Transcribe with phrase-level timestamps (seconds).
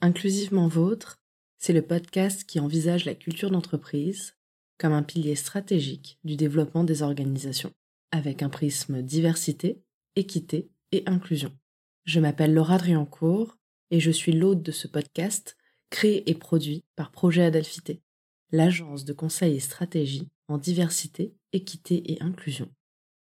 [0.00, 1.18] Inclusivement Vôtre,
[1.58, 4.36] c'est le podcast qui envisage la culture d'entreprise
[4.78, 7.72] comme un pilier stratégique du développement des organisations,
[8.12, 9.82] avec un prisme diversité,
[10.14, 11.52] équité et inclusion.
[12.04, 13.56] Je m'appelle Laura Driancourt
[13.90, 15.56] et je suis l'hôte de ce podcast
[15.90, 18.00] créé et produit par Projet Adelphité,
[18.52, 22.70] l'agence de conseil et stratégie en diversité, équité et inclusion,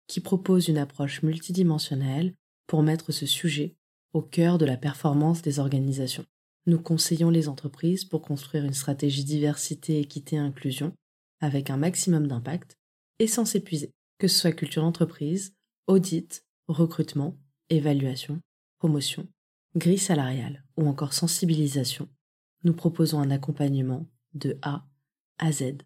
[0.07, 2.35] qui propose une approche multidimensionnelle
[2.67, 3.75] pour mettre ce sujet
[4.13, 6.25] au cœur de la performance des organisations.
[6.65, 10.93] Nous conseillons les entreprises pour construire une stratégie diversité, équité inclusion
[11.41, 12.77] avec un maximum d'impact
[13.19, 15.53] et sans s'épuiser, que ce soit culture d'entreprise,
[15.87, 17.37] audit, recrutement,
[17.69, 18.39] évaluation,
[18.79, 19.27] promotion,
[19.75, 22.07] grille salariale ou encore sensibilisation.
[22.63, 24.87] Nous proposons un accompagnement de A
[25.39, 25.79] à Z.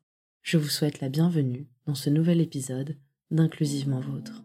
[0.43, 2.97] Je vous souhaite la bienvenue dans ce nouvel épisode
[3.31, 4.43] d'Inclusivement Vôtre.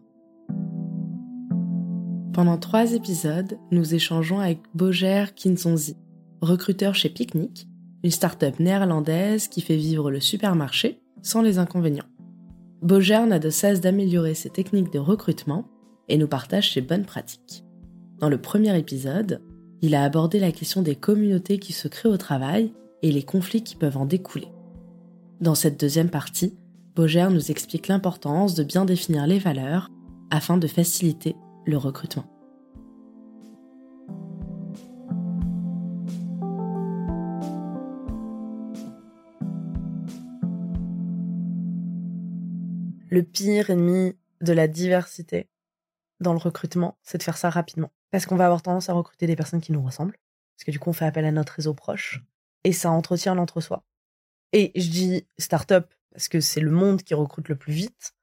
[2.33, 5.95] Pendant trois épisodes, nous échangeons avec Boger Kinsonzi,
[6.43, 7.67] recruteur chez Picnic,
[8.03, 12.03] une start-up néerlandaise qui fait vivre le supermarché sans les inconvénients.
[12.81, 15.65] Boger n'a de cesse d'améliorer ses techniques de recrutement
[16.09, 17.63] et nous partage ses bonnes pratiques.
[18.19, 19.41] Dans le premier épisode,
[19.81, 23.63] il a abordé la question des communautés qui se créent au travail et les conflits
[23.63, 24.47] qui peuvent en découler.
[25.39, 26.53] Dans cette deuxième partie,
[26.95, 29.89] Boger nous explique l'importance de bien définir les valeurs
[30.29, 32.32] afin de faciliter le recrutement.
[43.13, 45.47] Le pire ennemi de la diversité
[46.19, 47.91] dans le recrutement, c'est de faire ça rapidement.
[48.09, 50.17] Parce qu'on va avoir tendance à recruter des personnes qui nous ressemblent.
[50.55, 52.23] Parce que du coup, on fait appel à notre réseau proche.
[52.63, 53.83] Et ça entretient l'entre-soi.
[54.51, 58.15] Et je dis start-up parce que c'est le monde qui recrute le plus vite.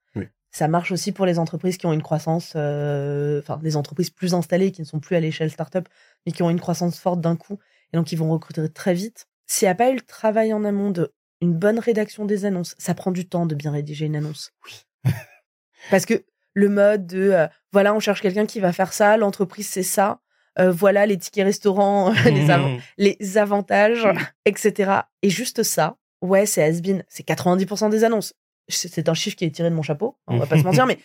[0.50, 4.34] Ça marche aussi pour les entreprises qui ont une croissance, euh, enfin, des entreprises plus
[4.34, 5.88] installées qui ne sont plus à l'échelle start-up,
[6.26, 7.60] mais qui ont une croissance forte d'un coup.
[7.92, 9.28] Et donc, ils vont recruter très vite.
[9.46, 12.74] S'il n'y a pas eu le travail en amont de une bonne rédaction des annonces.
[12.78, 14.52] Ça prend du temps de bien rédiger une annonce.
[14.64, 14.84] Oui.
[15.90, 19.68] Parce que le mode de euh, voilà, on cherche quelqu'un qui va faire ça, l'entreprise
[19.68, 20.20] c'est ça,
[20.58, 24.06] euh, voilà les tickets restaurants, les, les, avantages,
[24.44, 24.92] etc.
[25.22, 27.04] Et juste ça, ouais, c'est has-been.
[27.08, 28.34] C'est 90% des annonces.
[28.68, 30.98] C'est un chiffre qui est tiré de mon chapeau, on va pas se mentir, mais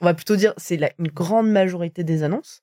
[0.00, 2.62] on va plutôt dire c'est une grande majorité des annonces.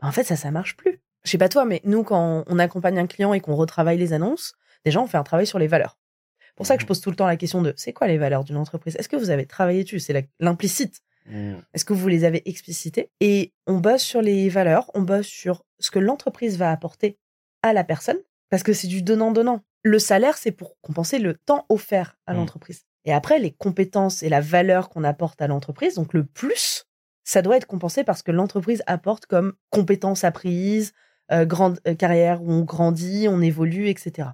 [0.00, 1.00] En fait, ça, ça marche plus.
[1.24, 4.12] Je sais pas toi, mais nous, quand on accompagne un client et qu'on retravaille les
[4.12, 4.54] annonces,
[4.84, 5.96] déjà, on fait un travail sur les valeurs
[6.56, 6.88] pour ça que je mmh.
[6.88, 8.96] pose tout le temps la question de c'est quoi les valeurs d'une entreprise?
[8.96, 10.00] Est-ce que vous avez travaillé dessus?
[10.00, 11.00] C'est l'implicite.
[11.26, 11.54] Mmh.
[11.72, 15.64] Est-ce que vous les avez explicitées Et on bosse sur les valeurs, on bosse sur
[15.78, 17.18] ce que l'entreprise va apporter
[17.62, 18.18] à la personne,
[18.50, 19.60] parce que c'est du donnant-donnant.
[19.82, 22.36] Le salaire, c'est pour compenser le temps offert à mmh.
[22.36, 22.82] l'entreprise.
[23.04, 26.86] Et après, les compétences et la valeur qu'on apporte à l'entreprise, donc le plus,
[27.24, 30.92] ça doit être compensé parce que l'entreprise apporte comme compétences apprises,
[31.30, 34.28] euh, grande euh, carrière où on grandit, on évolue, etc.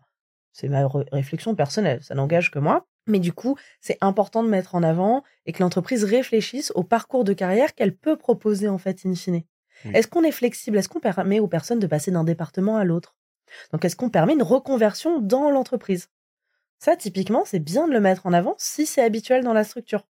[0.61, 2.85] C'est ma réflexion personnelle, ça n'engage que moi.
[3.07, 7.23] Mais du coup, c'est important de mettre en avant et que l'entreprise réfléchisse au parcours
[7.23, 9.45] de carrière qu'elle peut proposer en fait in fine.
[9.85, 9.95] Mmh.
[9.95, 10.77] Est-ce qu'on est flexible?
[10.77, 13.17] Est-ce qu'on permet aux personnes de passer d'un département à l'autre?
[13.71, 16.09] Donc, est-ce qu'on permet une reconversion dans l'entreprise?
[16.81, 20.09] Ça, typiquement, c'est bien de le mettre en avant si c'est habituel dans la structure.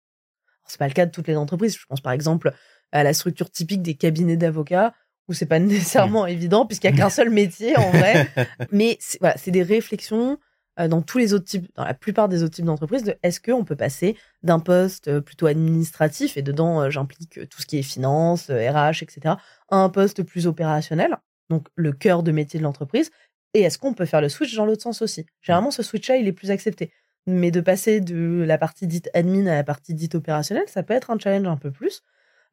[0.65, 1.77] C'est pas le cas de toutes les entreprises.
[1.77, 2.53] Je pense par exemple
[2.93, 4.93] à la structure typique des cabinets d'avocats
[5.27, 6.29] où c'est pas nécessairement mmh.
[6.29, 8.27] évident puisqu'il y a qu'un seul métier en vrai.
[8.71, 10.37] Mais c'est voilà, des réflexions
[10.79, 13.39] euh, dans tous les autres types, dans la plupart des autres types d'entreprises, de est-ce
[13.41, 17.77] qu'on peut passer d'un poste euh, plutôt administratif et dedans euh, j'implique tout ce qui
[17.77, 19.35] est finance, RH, etc.
[19.69, 21.17] à un poste plus opérationnel,
[21.49, 23.11] donc le cœur de métier de l'entreprise.
[23.53, 25.25] Et est-ce qu'on peut faire le switch dans l'autre sens aussi?
[25.41, 26.91] Généralement, ce switch-là, il est plus accepté.
[27.25, 30.93] Mais de passer de la partie dite admin à la partie dite opérationnelle, ça peut
[30.93, 32.03] être un challenge un peu plus.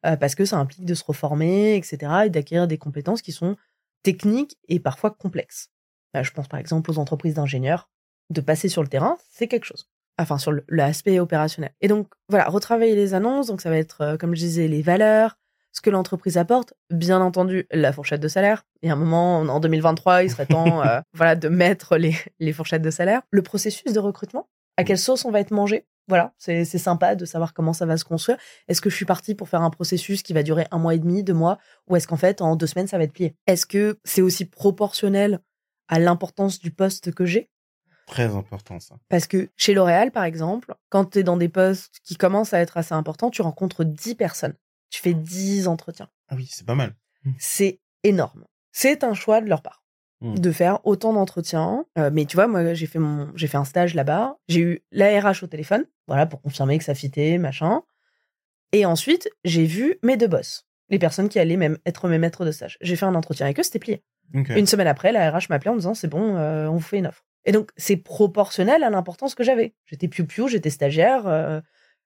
[0.05, 3.55] Euh, parce que ça implique de se reformer, etc., et d'acquérir des compétences qui sont
[4.03, 5.69] techniques et parfois complexes.
[6.15, 7.89] Euh, je pense par exemple aux entreprises d'ingénieurs.
[8.31, 9.89] De passer sur le terrain, c'est quelque chose.
[10.17, 11.73] Enfin, sur l'aspect opérationnel.
[11.81, 13.47] Et donc, voilà, retravailler les annonces.
[13.47, 15.37] Donc, ça va être, euh, comme je disais, les valeurs,
[15.71, 18.63] ce que l'entreprise apporte, bien entendu, la fourchette de salaire.
[18.81, 20.81] Et à un moment, en 2023, il serait temps
[21.13, 23.21] voilà, de mettre les, les fourchettes de salaire.
[23.29, 24.47] Le processus de recrutement,
[24.77, 25.85] à quelle sauce on va être mangé?
[26.07, 28.37] Voilà, c'est sympa de savoir comment ça va se construire.
[28.67, 30.99] Est-ce que je suis partie pour faire un processus qui va durer un mois et
[30.99, 31.57] demi, deux mois,
[31.87, 33.35] ou est-ce qu'en fait, en deux semaines, ça va être plié?
[33.47, 35.39] Est-ce que c'est aussi proportionnel
[35.87, 37.49] à l'importance du poste que j'ai?
[38.07, 38.97] Très important, ça.
[39.09, 42.59] Parce que chez L'Oréal, par exemple, quand tu es dans des postes qui commencent à
[42.59, 44.53] être assez importants, tu rencontres dix personnes.
[44.91, 46.09] Tu fais dix entretiens.
[46.29, 46.95] Ah oui, c'est pas mal.
[47.39, 48.45] C'est énorme.
[48.71, 49.84] C'est un choix de leur part.
[50.21, 50.35] Mmh.
[50.35, 51.85] de faire autant d'entretiens.
[51.97, 54.37] Euh, mais tu vois, moi, j'ai fait mon, j'ai fait un stage là-bas.
[54.47, 57.81] J'ai eu l'ARH au téléphone, voilà, pour confirmer que ça fitait, machin.
[58.71, 62.45] Et ensuite, j'ai vu mes deux boss, les personnes qui allaient même être mes maîtres
[62.45, 62.77] de stage.
[62.81, 64.03] J'ai fait un entretien avec eux, c'était plié.
[64.33, 66.97] Une semaine après, la RH m'appelait en me disant c'est bon, euh, on vous fait
[66.97, 67.23] une offre.
[67.45, 69.75] Et donc c'est proportionnel à l'importance que j'avais.
[69.85, 71.61] J'étais piou-piou, j'étais stagiaire, euh,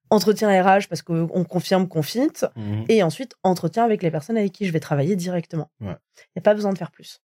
[0.09, 2.85] entretien RH parce qu'on confirme qu'on fit, Mhm.
[2.89, 5.69] et ensuite entretien avec les personnes avec qui je vais travailler directement.
[5.79, 5.95] Il Ouais.
[6.35, 7.21] n'y a pas besoin de faire plus.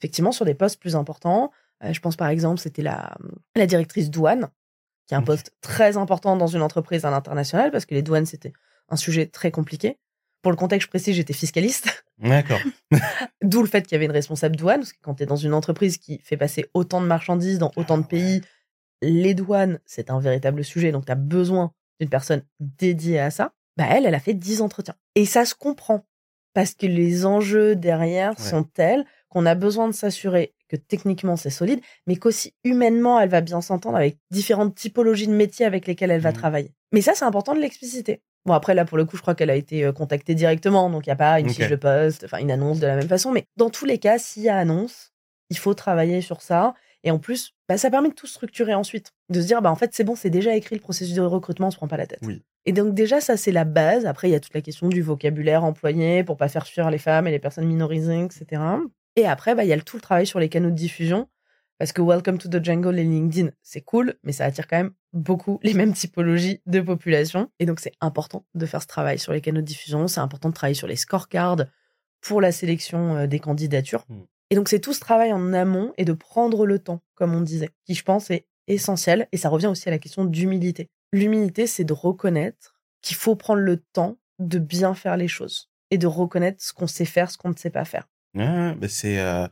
[0.00, 1.50] Effectivement, sur des postes plus importants,
[1.84, 3.16] euh, je pense par exemple, c'était la,
[3.56, 4.48] la directrice douane,
[5.06, 8.26] qui est un poste très important dans une entreprise à l'international, parce que les douanes,
[8.26, 8.52] c'était
[8.88, 9.98] un sujet très compliqué.
[10.42, 12.60] Pour le contexte précis, j'étais fiscaliste, D'accord.
[13.42, 15.36] d'où le fait qu'il y avait une responsable douane, parce que quand tu es dans
[15.36, 18.40] une entreprise qui fait passer autant de marchandises dans autant de Ah pays,
[19.02, 23.52] les douanes, c'est un véritable sujet, donc tu as besoin d'une personne dédiée à ça.
[23.76, 24.96] Bah elle, elle a fait 10 entretiens.
[25.14, 26.04] Et ça se comprend,
[26.58, 28.44] parce que les enjeux derrière Ouais.
[28.50, 31.78] sont tels qu'on a besoin de s'assurer que techniquement c'est solide,
[32.08, 36.20] mais qu'aussi humainement elle va bien s'entendre avec différentes typologies de métiers avec lesquels elle
[36.20, 36.34] va Mhm.
[36.36, 36.72] travailler.
[36.90, 38.22] Mais ça, c'est important de l'expliciter.
[38.44, 41.06] Bon, après, là, pour le coup, je crois qu'elle a été euh, contactée directement, donc
[41.06, 43.30] il n'y a pas une fiche de poste, enfin une annonce de la même façon.
[43.30, 45.12] Mais dans tous les cas, s'il y a annonce,
[45.50, 46.74] il faut travailler sur ça.
[47.04, 49.12] Et en plus, bah, ça permet de tout structurer ensuite.
[49.28, 51.68] De se dire, bah, en fait, c'est bon, c'est déjà écrit le processus de recrutement,
[51.68, 52.20] on se prend pas la tête.
[52.22, 52.42] Oui.
[52.66, 54.04] Et donc, déjà, ça, c'est la base.
[54.04, 56.98] Après, il y a toute la question du vocabulaire employé pour pas faire fuir les
[56.98, 58.60] femmes et les personnes minorisées, etc.
[59.16, 61.28] Et après, bah, il y a le- tout le travail sur les canaux de diffusion.
[61.78, 64.90] Parce que Welcome to the Jungle et LinkedIn, c'est cool, mais ça attire quand même
[65.12, 67.52] beaucoup les mêmes typologies de population.
[67.60, 70.08] Et donc, c'est important de faire ce travail sur les canaux de diffusion.
[70.08, 71.66] C'est important de travailler sur les scorecards
[72.20, 74.04] pour la sélection euh, des candidatures.
[74.50, 77.40] Et donc, c'est tout ce travail en amont et de prendre le temps, comme on
[77.40, 79.28] disait, qui, je pense, est essentiel.
[79.32, 80.88] Et ça revient aussi à la question d'humilité.
[81.12, 85.98] L'humilité, c'est de reconnaître qu'il faut prendre le temps de bien faire les choses et
[85.98, 88.08] de reconnaître ce qu'on sait faire, ce qu'on ne sait pas faire.
[88.38, 89.48] Ah, c'est euh,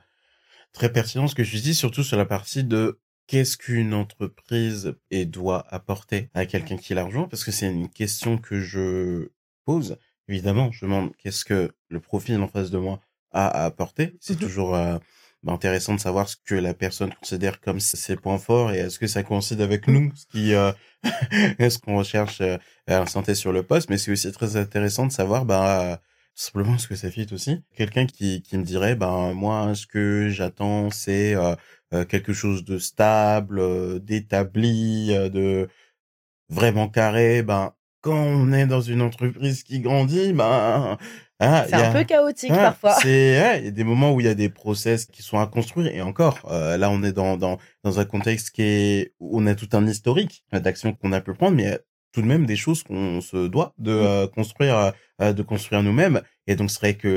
[0.73, 5.25] très pertinent ce que je dis, surtout sur la partie de qu'est-ce qu'une entreprise et
[5.25, 9.31] doit apporter à quelqu'un qui la rejoint, parce que c'est une question que je
[9.65, 9.99] pose.
[10.29, 13.01] Évidemment, je demande qu'est-ce que le profil en face de moi
[13.33, 14.17] a à apporter.
[14.21, 14.41] C'est Mhm.
[14.41, 14.99] toujours euh,
[15.43, 18.99] bah, intéressant de savoir ce que la personne considère comme ses points forts et est-ce
[18.99, 20.73] que ça coïncide avec nous, ce qui euh,
[21.59, 22.59] est-ce qu'on recherche euh,
[22.89, 26.01] à T sur le poste, mais c'est aussi très intéressant de savoir bah
[26.35, 27.63] simplement ce que ça fit aussi.
[27.75, 31.55] Quelqu'un qui, qui me dirait, ben moi, ce que j'attends, c'est euh,
[31.95, 35.69] euh, quelque chose de stable, euh, d'établi, de
[36.49, 37.43] vraiment carré.
[37.43, 40.99] Ben quand on est dans une entreprise qui grandit, ben
[41.41, 42.95] ah, C'est a- un peu chaotique Ouais, parfois.
[42.95, 45.39] C'est ouais, il y a des moments où il y a des process qui sont
[45.39, 49.15] à construire et encore euh, là on est dans dans dans un contexte qui est
[49.21, 51.79] où on a tout un historique d'actions qu'on a pu prendre mais il y a
[52.13, 53.95] tout de même des choses qu'on se doit de Mm.
[53.95, 57.09] euh, construire euh, de construire nous-mêmes et donc ce serait que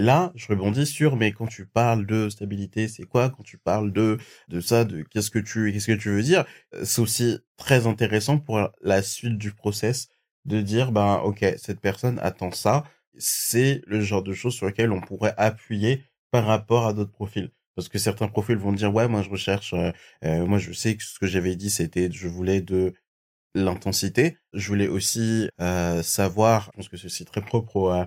[0.00, 3.30] là je rebondis sur mais quand tu parles de stabilité c'est quoi?
[3.30, 4.18] Quand tu parles de
[4.48, 6.44] de ça de qu'est-ce que tu qu'est-ce que tu veux dire?
[6.82, 10.08] C'est aussi très intéressant pour la suite du process
[10.44, 12.84] de dire ben ok cette personne attend ça
[13.18, 17.50] c'est le genre de choses sur lesquelles on pourrait appuyer par rapport à d'autres profils.
[17.76, 19.92] Parce que certains profils vont dire ouais moi je recherche, euh,
[20.24, 22.94] euh, moi je sais que ce que j'avais dit c'était je voulais de
[23.54, 24.38] l'intensité.
[24.54, 28.04] Je voulais aussi euh, savoir, je pense que ceci est très propre au, euh,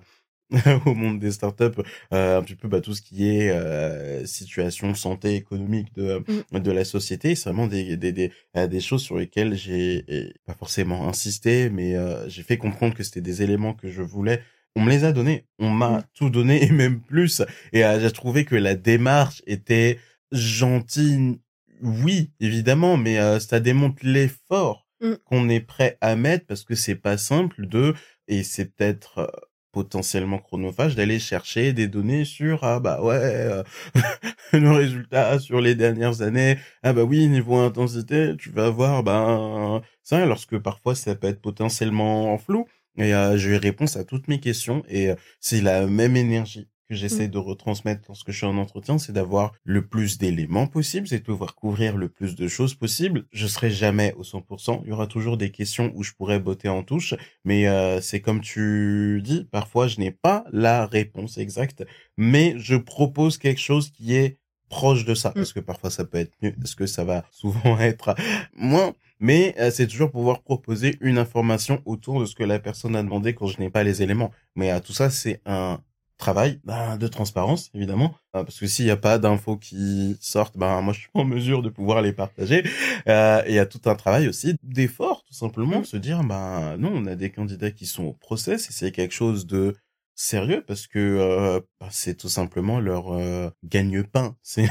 [0.86, 1.82] au monde des startups,
[2.14, 6.72] euh, un petit peu bah, tout ce qui est euh, situation santé économique de de
[6.72, 7.36] la société.
[7.36, 10.06] C'est vraiment des des des, des choses sur lesquelles j'ai
[10.46, 14.42] pas forcément insisté, mais euh, j'ai fait comprendre que c'était des éléments que je voulais
[14.76, 15.46] on me les a donnés.
[15.60, 16.04] On m'a Mm.
[16.14, 17.42] tout donné et même plus.
[17.74, 20.00] Et euh, j'ai trouvé que la démarche était
[20.32, 21.40] gentille.
[21.82, 25.14] Oui, évidemment, mais euh, ça démontre l'effort Mm.
[25.26, 27.94] qu'on est prêt à mettre parce que c'est pas simple de,
[28.30, 29.28] et c'est peut-être euh,
[29.74, 33.64] potentiellement chronophage d'aller chercher des données sur, ah bah ouais, euh,
[34.54, 36.58] le résultat sur les dernières années.
[36.84, 41.42] Ah bah oui, niveau intensité, tu vas voir, ben, ça, lorsque parfois ça peut être
[41.42, 42.66] potentiellement flou.
[42.98, 46.68] Et euh, j'ai eu réponse à toutes mes questions et euh, c'est la même énergie
[46.88, 51.08] que j'essaie de retransmettre lorsque je suis en entretien, c'est d'avoir le plus d'éléments possible,
[51.08, 53.26] c'est de pouvoir couvrir le plus de choses possible.
[53.32, 56.70] Je serai jamais au 100%, il y aura toujours des questions où je pourrais botter
[56.70, 61.84] en touche, mais euh, c'est comme tu dis, parfois je n'ai pas la réponse exacte,
[62.18, 64.38] mais je propose quelque chose qui est
[64.70, 65.34] proche de ça, Mm.
[65.34, 68.16] parce que parfois ça peut être mieux, parce que ça va souvent être
[68.56, 72.96] moins, mais euh, c'est toujours pouvoir proposer une information autour de ce que la personne
[72.96, 74.32] a demandé quand je n'ai pas les éléments.
[74.56, 75.80] Mais euh, tout ça, c'est un
[76.18, 80.58] travail ben, de transparence, évidemment, euh, parce que s'il n'y a pas d'infos qui sortent,
[80.58, 82.64] ben moi je suis pas en mesure de pouvoir les partager.
[83.08, 85.86] Euh, et il y a tout un travail aussi d'effort, tout simplement, Mm.
[85.86, 89.14] se dire ben non, on a des candidats qui sont au process et c'est quelque
[89.14, 89.76] chose de
[90.16, 94.36] sérieux parce que euh, bah, c'est tout simplement leur euh, gagne-pain.
[94.44, 94.68] C'est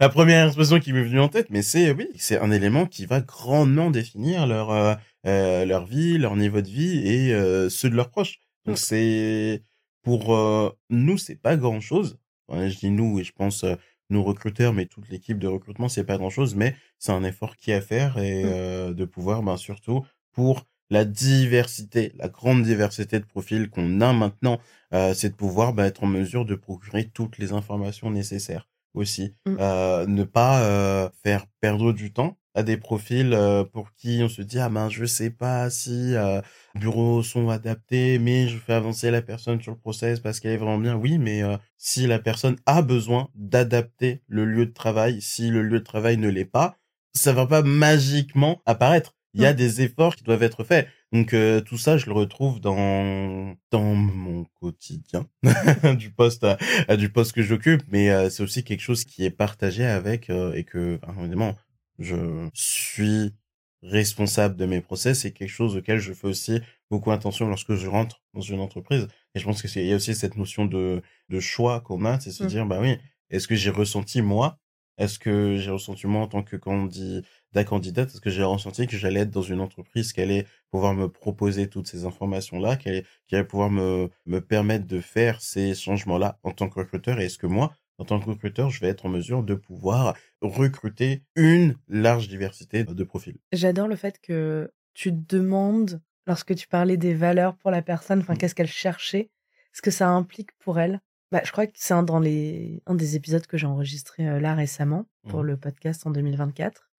[0.00, 3.06] la première expression qui m'est venue en tête, mais c'est oui, c'est un élément qui
[3.06, 4.94] va grandement définir leur euh,
[5.26, 8.38] euh, leur vie, leur niveau de vie et euh, ceux de leurs proches.
[8.66, 8.76] Donc Mm.
[8.76, 9.62] c'est
[10.02, 12.18] pour euh, nous c'est pas grand chose
[12.50, 13.74] je dis nous et je pense euh,
[14.10, 17.56] nous recruteurs, mais toute l'équipe de recrutement, c'est pas grand chose, mais c'est un effort
[17.56, 18.48] qui est à faire et Mmh.
[18.48, 24.12] euh, de pouvoir, ben, surtout pour la diversité, la grande diversité de profils qu'on a
[24.12, 24.58] maintenant,
[24.94, 29.34] euh, c'est de pouvoir ben, être en mesure de procurer toutes les informations nécessaires aussi.
[29.46, 29.56] Mmh.
[29.60, 34.28] Euh, ne pas euh, faire perdre du temps à des profils euh, pour qui on
[34.28, 36.40] se dit ah ben je sais pas si euh,
[36.74, 40.56] bureaux sont adaptés mais je fais avancer la personne sur le process parce qu'elle est
[40.56, 45.22] vraiment bien oui mais euh, si la personne a besoin d'adapter le lieu de travail
[45.22, 46.78] si le lieu de travail ne l'est pas
[47.14, 49.56] ça va pas magiquement apparaître il y a Mm.
[49.56, 53.94] des efforts qui doivent être faits donc euh, tout ça je le retrouve dans dans
[53.94, 55.26] mon quotidien
[55.98, 59.24] du poste à, à du poste que j'occupe mais euh, c'est aussi quelque chose qui
[59.24, 61.56] est partagé avec euh, et que évidemment
[61.98, 63.34] je suis
[63.82, 67.86] responsable de mes process, c'est quelque chose auquel je fais aussi beaucoup attention lorsque je
[67.86, 69.06] rentre dans une entreprise.
[69.34, 72.18] Et je pense que il y a aussi cette notion de, de choix qu'on a,
[72.20, 72.46] c'est se Mm.
[72.46, 72.96] dire, bah oui,
[73.30, 74.58] est-ce que j'ai ressenti moi?
[74.98, 77.22] Est-ce que j'ai ressenti moi en tant que candidat,
[77.64, 78.08] candidate?
[78.10, 81.68] Est-ce que j'ai ressenti que j'allais être dans une entreprise qui allait pouvoir me proposer
[81.68, 86.38] toutes ces informations-là, qui allait, qui allait pouvoir me, me permettre de faire ces changements-là
[86.42, 87.20] en tant que recruteur?
[87.20, 90.16] Et est-ce que moi, en tant que recruteur, je vais être en mesure de pouvoir
[90.40, 93.38] recruter une large diversité de profils?
[93.52, 98.18] J'adore le fait que tu te demandes, lorsque tu parlais des valeurs pour la personne,
[98.20, 98.38] enfin, Mm.
[98.38, 99.30] qu'est-ce qu'elle cherchait,
[99.72, 101.00] ce que ça implique pour elle.
[101.30, 104.40] Bah, je crois que c'est un, dans les, un des épisodes que j'ai enregistré euh,
[104.40, 105.46] là récemment pour Mhm.
[105.46, 106.90] le podcast en 2024.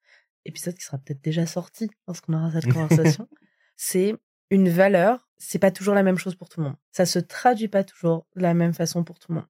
[0.46, 3.28] Épisode qui sera peut-être déjà sorti lorsqu'on aura cette conversation.
[3.76, 4.16] c'est
[4.52, 6.76] une valeur, c'est pas toujours la même chose pour tout le monde.
[6.92, 9.48] Ça se traduit pas toujours de la même façon pour tout le monde.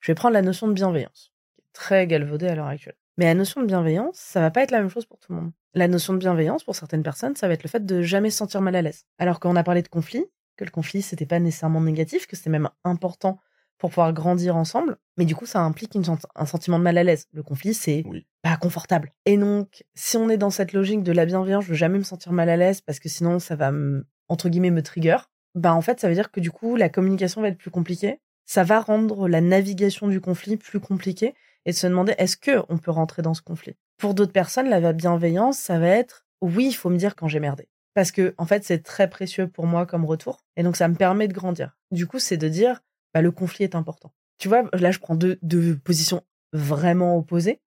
[0.00, 2.96] Je vais prendre la notion de bienveillance, qui est très galvaudée à l'heure actuelle.
[3.18, 5.40] Mais la notion de bienveillance, ça va pas être la même chose pour tout le
[5.40, 5.52] monde.
[5.74, 8.36] La notion de bienveillance, pour certaines personnes, ça va être le fait de jamais se
[8.38, 9.04] sentir mal à l'aise.
[9.18, 10.24] Alors qu'on a parlé de conflit,
[10.56, 13.38] que le conflit, c'était pas nécessairement négatif, que c'était même important
[13.78, 14.96] pour pouvoir grandir ensemble.
[15.16, 16.04] Mais du coup, ça implique une
[16.34, 17.26] un sentiment de mal à l'aise.
[17.32, 18.26] Le conflit, c'est Oui.
[18.42, 19.12] pas confortable.
[19.24, 22.04] Et donc, si on est dans cette logique de la bienveillance, je veux jamais me
[22.04, 25.16] sentir mal à l'aise parce que sinon, ça va, me, entre guillemets, me trigger,
[25.54, 28.20] bah en fait, ça veut dire que du coup, la communication va être plus compliquée.
[28.44, 32.62] Ça va rendre la navigation du conflit plus compliquée et de se demander est-ce que
[32.68, 33.74] on peut rentrer dans ce conflit?
[33.98, 37.40] Pour d'autres personnes, la bienveillance, ça va être oui, il faut me dire quand j'ai
[37.40, 37.68] merdé.
[37.94, 40.44] Parce que, en fait, c'est très précieux pour moi comme retour.
[40.56, 41.78] Et donc, ça me permet de grandir.
[41.90, 42.82] Du coup, c'est de dire,
[43.16, 44.12] bah, le conflit est important.
[44.36, 47.62] Tu vois, là, je prends deux, deux positions vraiment opposées.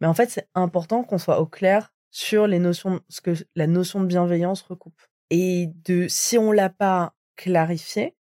[0.00, 3.66] Mais en fait, c'est important qu'on soit au clair sur les notions, ce que la
[3.66, 4.98] notion de bienveillance recoupe.
[5.28, 8.16] Et de, si on l'a pas clarifié,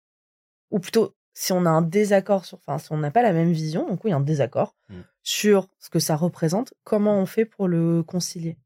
[0.72, 3.52] ou plutôt, si on a un désaccord sur, enfin, si on n'a pas la même
[3.52, 5.02] vision, donc oui, un désaccord Mm.
[5.22, 8.58] sur ce que ça représente, comment on fait pour le concilier?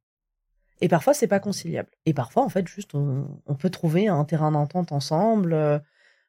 [0.80, 1.90] Et parfois, c'est pas conciliable.
[2.06, 5.82] Et parfois, en fait, juste, on, on peut trouver un terrain d'entente ensemble.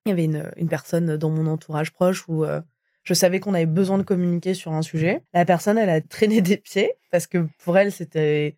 [0.05, 2.61] Il y avait une, personne dans mon entourage proche où euh,
[3.03, 5.23] je savais qu'on avait besoin de communiquer sur un sujet.
[5.33, 8.57] La personne, elle a traîné des pieds parce que pour elle, c'était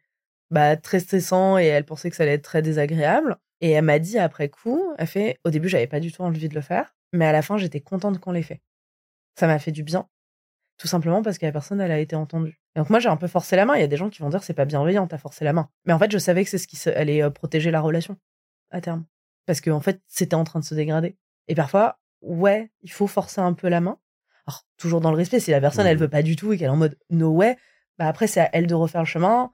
[0.50, 3.38] bah, très stressant et elle pensait que ça allait être très désagréable.
[3.62, 6.50] Et elle m'a dit après coup, elle fait, au début, j'avais pas du tout envie
[6.50, 8.62] de le faire, mais à la fin, j'étais contente qu'on l'ait fait.
[9.40, 10.08] Ça m'a fait du bien.
[10.78, 12.60] Tout simplement parce que la personne, elle a été entendue.
[12.76, 13.76] Et donc moi, j'ai un peu forcé la main.
[13.76, 15.70] Il y a des gens qui vont dire c'est pas bienveillant, t'as forcé la main.
[15.86, 18.18] Mais en fait, je savais que c'est ce qui allait euh, protéger la relation
[18.72, 19.06] à terme.
[19.46, 21.16] Parce que en fait, c'était en train de se dégrader.
[21.48, 23.98] Et parfois, ouais, il faut forcer un peu la main.
[24.48, 25.40] Alors, toujours dans le respect.
[25.40, 27.58] Si la personne, elle veut pas du tout et qu'elle est en mode no way,
[27.98, 29.52] bah après, c'est à elle de refaire le chemin.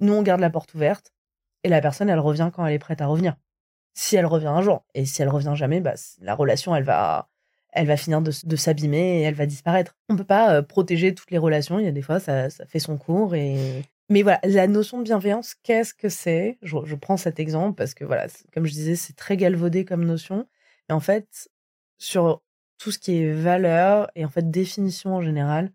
[0.00, 1.12] Nous, on garde la porte ouverte.
[1.62, 3.36] Et la personne, elle revient quand elle est prête à revenir.
[3.94, 4.84] Si elle revient un jour.
[4.94, 7.30] Et si elle revient jamais, bah, la relation, elle va,
[7.72, 9.96] elle va finir de, de s'abîmer et elle va disparaître.
[10.08, 11.78] On peut pas euh, protéger toutes les relations.
[11.78, 13.82] Il y a des fois, ça, ça fait son cours et.
[14.10, 16.58] Mais voilà, la notion de bienveillance, qu'est-ce que c'est?
[16.60, 20.04] Je, je prends cet exemple parce que voilà, comme je disais, c'est très galvaudé comme
[20.04, 20.46] notion.
[20.88, 21.48] Et en fait,
[21.98, 22.42] sur
[22.78, 25.72] tout ce qui est valeur et en fait définition en général,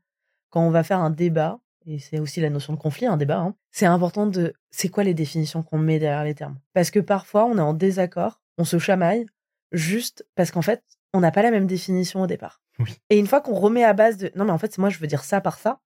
[0.49, 3.39] quand on va faire un débat, et c'est aussi la notion de conflit, un débat,
[3.39, 6.59] hein, c'est important de c'est quoi les définitions qu'on met derrière les termes?
[6.73, 9.25] Parce que parfois on est en désaccord, on se chamaille,
[9.71, 12.61] juste parce qu'en fait, on n'a pas la même définition au départ.
[12.77, 12.95] Oui.
[13.09, 15.07] Et une fois qu'on remet à base de non mais en fait, moi je veux
[15.07, 15.79] dire ça par ça,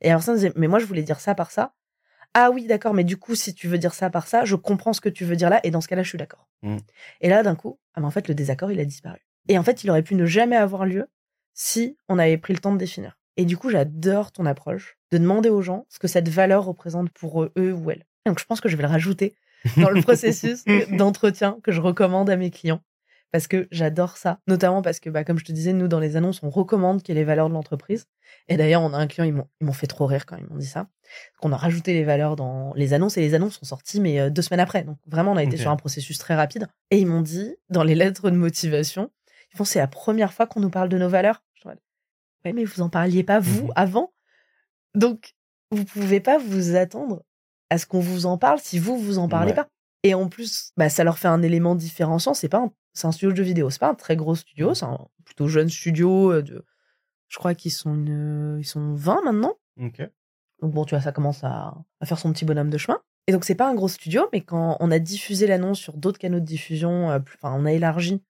[0.00, 1.74] et la personne dit mais moi je voulais dire ça par ça.
[2.34, 4.92] Ah oui, d'accord, mais du coup, si tu veux dire ça par ça, je comprends
[4.92, 6.48] ce que tu veux dire là, et dans ce cas-là, je suis d'accord.
[6.62, 6.76] Mm.
[7.20, 9.18] Et là, d'un coup, ah, mais en fait, le désaccord, il a disparu.
[9.48, 11.06] Et en fait, il aurait pu ne jamais avoir lieu
[11.54, 13.18] si on avait pris le temps de définir.
[13.36, 17.10] Et du coup, j'adore ton approche de demander aux gens ce que cette valeur représente
[17.10, 18.06] pour eux, eux ou elles.
[18.26, 19.34] Donc, je pense que je vais le rajouter
[19.76, 22.82] dans le processus d'entretien que je recommande à mes clients.
[23.32, 24.40] Parce que j'adore ça.
[24.48, 27.14] Notamment parce que, bah, comme je te disais, nous, dans les annonces, on recommande qu'il
[27.14, 28.06] y ait les valeurs de l'entreprise.
[28.48, 30.66] Et d'ailleurs, on a un client, ils m'ont, fait trop rire quand ils m'ont dit
[30.66, 30.88] ça.
[31.40, 34.30] Qu'on a rajouté les valeurs dans les annonces et les annonces sont sorties, mais euh,
[34.30, 34.82] deux semaines après.
[34.82, 36.66] Donc vraiment, on a été sur un processus très rapide.
[36.90, 39.10] Et ils m'ont dit, dans les lettres de motivation,
[39.52, 41.42] ils font, c'est la première fois qu'on nous parle de nos valeurs.
[42.44, 43.72] Ouais, mais vous en parliez pas vous Mhm.
[43.76, 44.12] avant?
[44.94, 45.34] Donc,
[45.70, 47.22] vous pouvez pas vous attendre
[47.68, 49.56] à ce qu'on vous en parle si vous vous en parlez Ouais.
[49.56, 49.68] pas.
[50.02, 52.32] Et en plus, bah, ça leur fait un élément différenciant.
[52.32, 53.70] C'est pas un, c'est un studio de jeux vidéo.
[53.70, 54.74] C'est pas un très gros studio.
[54.74, 56.64] C'est un plutôt jeune studio euh, de,
[57.28, 59.54] je crois qu'ils sont une, ils sont 20 maintenant.
[59.80, 60.02] Ok.
[60.62, 63.00] Donc bon, tu vois, ça commence à, à faire son petit bonhomme de chemin.
[63.26, 66.18] Et donc c'est pas un gros studio, mais quand on a diffusé l'annonce sur d'autres
[66.18, 68.22] canaux de diffusion, euh, plus- enfin on a élargi,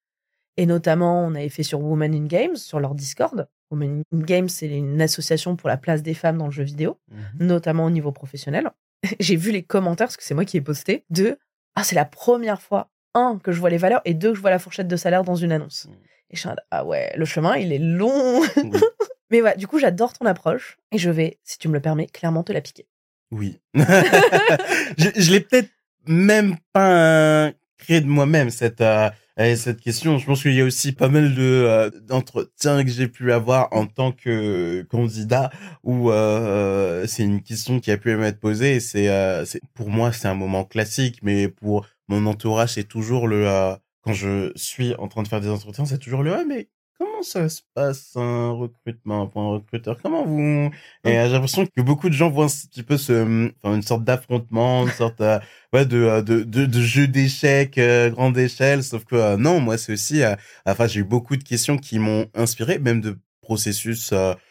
[0.56, 3.48] et notamment on avait fait sur Women in Games, sur leur Discord.
[3.70, 6.98] Women in Games, c'est une association pour la place des femmes dans le jeu vidéo,
[7.10, 7.46] Mhm.
[7.46, 8.70] notamment au niveau professionnel.
[9.20, 11.38] J'ai vu les commentaires, parce que c'est moi qui ai posté, de
[11.76, 14.40] Ah, c'est la première fois, un, que je vois les valeurs, et deux, que je
[14.40, 15.86] vois la fourchette de salaire dans une annonce.
[15.86, 15.94] Mhm.
[16.30, 18.40] Et je suis Ah ouais, le chemin, il est long.
[18.56, 18.70] Oui.
[19.30, 22.06] Mais voilà, du coup, j'adore ton approche, et je vais, si tu me le permets,
[22.06, 22.86] clairement te la piquer.
[23.30, 23.60] Oui.
[23.74, 25.70] je je l'ai peut-être
[26.06, 29.08] même pas créé de moi-même cette euh,
[29.40, 30.18] euh, cette question.
[30.18, 33.68] Je pense qu'il y a aussi pas mal de euh, d'entretiens que j'ai pu avoir
[33.72, 35.50] en tant que candidat
[35.82, 38.80] où euh, c'est une question qui a pu m'être posée.
[38.80, 39.08] C'est
[39.46, 43.74] c'est pour moi c'est un moment classique, mais pour mon entourage c'est toujours le euh,
[44.02, 47.22] quand je suis en train de faire des entretiens, c'est toujours le ah mais comment
[47.22, 49.96] ça se passe un recrutement pour un recruteur?
[50.02, 50.70] Comment vous
[51.04, 53.82] et euh, j'ai l'impression que beaucoup de gens voient un petit peu ce, enfin, une
[53.82, 55.38] sorte d'affrontement, une sorte euh,
[55.72, 58.82] ouais, de, de, de, de jeu d'échecs euh, grande échelle.
[58.82, 60.22] Sauf que non, moi, c'est aussi...
[60.66, 64.10] enfin, j'ai eu beaucoup de questions qui m'ont inspiré, même de processus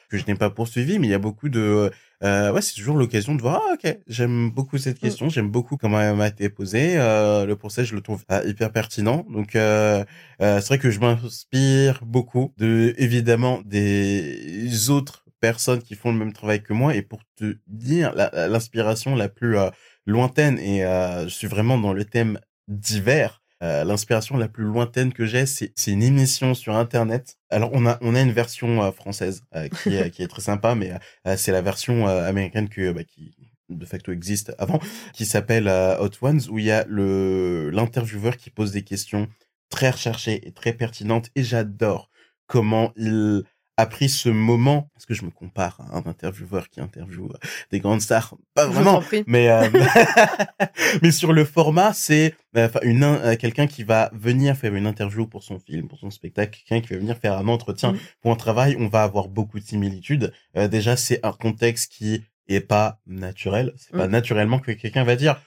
[0.10, 1.92] que je n'ai pas poursuivi, mais il y a beaucoup de...
[2.22, 5.78] Euh, ouais, c'est toujours l'occasion de voir, ah, ok, j'aime beaucoup cette question, j'aime beaucoup
[5.78, 6.98] comment elle m'a été posée.
[7.00, 9.26] Euh, le procès, je le trouve euh, hyper pertinent.
[9.30, 10.04] Donc, euh,
[10.42, 16.18] euh, c'est vrai que je m'inspire beaucoup de, évidemment, des autres personnes qui font le
[16.18, 16.94] même travail que moi.
[16.94, 19.70] Et pour te dire, la- la- l'inspiration la, plus euh,
[20.06, 25.12] lointaine, et euh, je suis vraiment dans le thème divers, euh, l'inspiration la plus lointaine
[25.12, 27.38] que j'ai, c'est une émission sur Internet.
[27.50, 30.94] Alors, on a, on a une version euh, française euh, qui, est, très sympa, mais
[31.36, 33.36] c'est la version américaine bah, qui
[33.70, 34.80] de facto existe avant,
[35.14, 35.68] qui s'appelle
[36.00, 39.28] Hot Ones, où il y a l'intervieweur qui pose des questions
[39.70, 41.30] très recherchées et très pertinentes.
[41.36, 42.10] Et j'adore
[42.48, 43.44] comment il
[43.80, 47.38] a pris ce moment, parce que je me compare à un intervieweur qui interviewe euh,
[47.72, 49.68] des grandes stars, pas vraiment, mais euh,
[51.02, 54.88] mais sur le format, c'est euh, enfin une euh, quelqu'un qui va venir faire une
[54.88, 58.00] interview pour son film, pour son spectacle, quelqu'un qui va venir faire un entretien Mhm.
[58.22, 58.76] pour un travail.
[58.80, 60.34] On va avoir beaucoup de similitudes.
[60.58, 63.74] Euh, déjà, c'est un contexte qui est pas naturel.
[63.78, 64.12] C'est pas Mhm.
[64.12, 65.40] naturellement que quelqu'un va dire.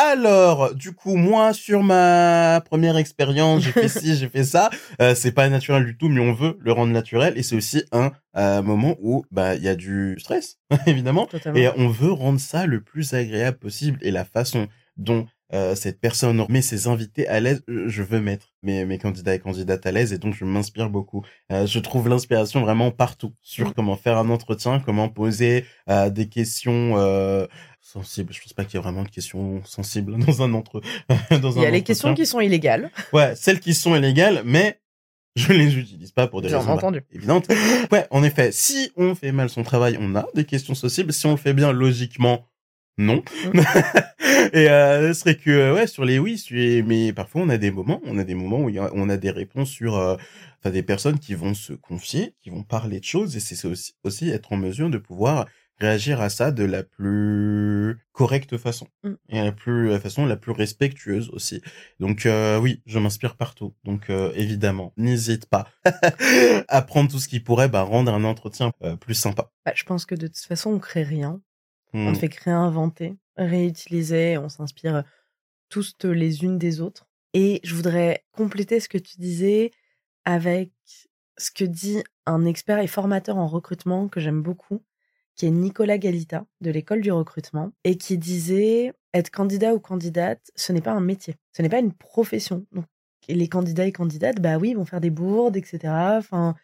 [0.00, 4.70] Alors, du coup, moi, sur ma première expérience, j'ai fait ci, j'ai fait ça.
[5.02, 7.34] Euh, c'est pas naturel du tout, mais on veut le rendre naturel.
[7.36, 11.26] Et c'est aussi un euh, moment où bah il y a du stress, évidemment.
[11.26, 11.58] Totalement.
[11.58, 13.98] Et on veut rendre ça le plus agréable possible.
[14.02, 18.20] Et la façon dont euh, cette personne met ses invités à l'aise, euh, je veux
[18.20, 20.12] mettre mes, mes candidats et candidates à l'aise.
[20.12, 21.24] Et donc, je m'inspire beaucoup.
[21.50, 23.72] Euh, je trouve l'inspiration vraiment partout sur Mm.
[23.74, 26.94] comment faire un entretien, comment poser euh, des questions
[27.92, 28.32] sensibles.
[28.32, 30.80] Je pense pas qu'il y ait vraiment de questions sensibles dans un entre.
[31.40, 34.80] dans Il y a les questions qui sont illégales, Ouais, celles qui sont illégales, mais
[35.36, 37.02] je les utilise pas pour des bien raisons bah, entendu.
[37.12, 37.48] évidentes.
[37.92, 41.12] Ouais, en effet, si on fait mal son travail, on a des questions sensibles.
[41.12, 42.46] Si on le fait bien, logiquement,
[42.98, 43.22] non.
[44.52, 47.48] Et euh, ce serait que euh, ouais sur les oui, sur les- mais parfois on
[47.48, 50.16] a des moments, on a des moments où a- on a des réponses sur euh,
[50.60, 53.94] enfin des personnes qui vont se confier, qui vont parler de choses et c'est aussi
[54.04, 55.46] aussi être en mesure de pouvoir
[55.80, 59.14] réagir à ça de la plus correcte façon Mm.
[59.28, 61.62] et la plus la façon la plus respectueuse aussi.
[62.00, 63.74] Donc euh, oui, je m'inspire partout.
[63.84, 65.68] Donc euh, évidemment, n'hésite pas
[66.68, 69.50] à prendre tout ce qui pourrait bah, rendre un entretien euh, plus sympa.
[69.64, 71.40] Bah, je pense que de toute façon, on crée rien.
[71.94, 75.04] On ne fait que réinventer, réutiliser, on s'inspire
[75.70, 77.08] tous les unes des autres.
[77.32, 79.70] Et je voudrais compléter ce que tu disais
[80.26, 80.70] avec
[81.38, 84.84] ce que dit un expert et formateur en recrutement que j'aime beaucoup,
[85.38, 90.50] qui est Nicolas Galita de l'école du recrutement, et qui disait être candidat ou candidate,
[90.56, 92.66] ce n'est pas un métier, ce n'est pas une profession.
[92.72, 92.84] Donc
[93.28, 95.78] les candidats et candidates, bah oui, ils vont faire des bourdes, etc.
[96.18, 96.56] Enfin,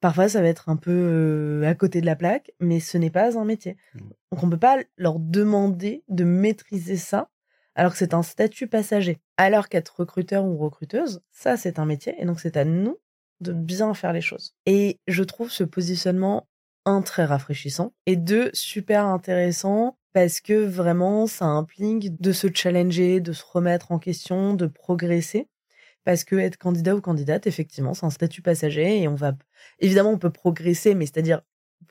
[0.00, 3.10] parfois ça va être un peu euh, à côté de la plaque, mais ce n'est
[3.10, 3.76] pas un métier.
[3.94, 3.98] Mm.
[4.30, 7.30] Donc on peut pas leur demander de maîtriser ça
[7.74, 9.18] alors que c'est un statut passager.
[9.36, 12.98] Alors qu'être recruteur ou recruteuse, ça c'est un métier et donc c'est à nous
[13.40, 14.54] de bien faire les choses.
[14.66, 16.48] Et je trouve ce positionnement
[16.88, 23.20] un très rafraîchissant et deux super intéressant parce que vraiment ça implique de se challenger,
[23.20, 25.48] de se remettre en question, de progresser.
[26.04, 29.34] Parce que être candidat ou candidate effectivement c'est un statut passager et on va
[29.80, 31.42] évidemment on peut progresser mais c'est-à-dire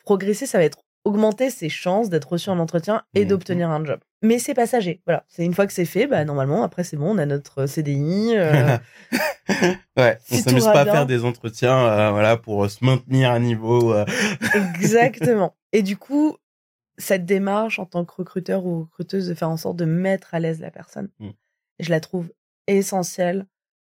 [0.04, 3.28] progresser ça va être augmenter ses chances d'être reçu en entretien et Mhm.
[3.30, 4.00] d'obtenir un job.
[4.22, 5.02] Mais c'est passager.
[5.06, 5.24] Voilà.
[5.28, 8.34] C'est une fois que c'est fait, bah, normalement, après, c'est bon, on a notre CDI.
[8.36, 8.78] euh,
[9.98, 13.32] ouais, Si on s'amuse pas à faire des entretiens, euh, voilà, pour euh, se maintenir
[13.32, 13.94] à niveau.
[13.94, 14.06] euh.
[14.76, 15.56] Exactement.
[15.72, 16.36] Et du coup,
[16.98, 20.40] cette démarche en tant que recruteur ou recruteuse de faire en sorte de mettre à
[20.40, 21.30] l'aise la personne, Mm.
[21.80, 22.32] je la trouve
[22.68, 23.46] essentielle,